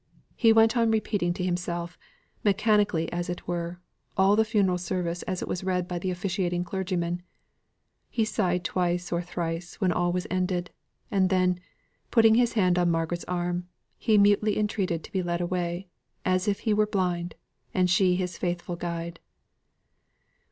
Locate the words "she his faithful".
17.87-18.75